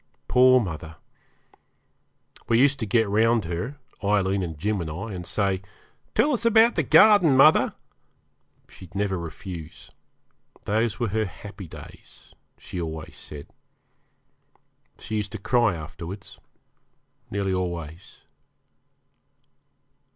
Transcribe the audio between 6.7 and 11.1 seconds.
the garden, mother.' She'd never refuse; those were